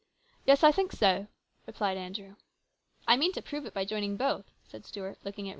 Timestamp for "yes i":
0.47-0.71